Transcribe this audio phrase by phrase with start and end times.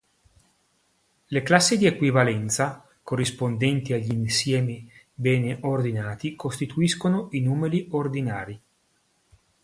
[1.27, 8.59] Le classi di equivalenza corrispondenti agli insieme bene ordinati costituiscono i numeri ordinali.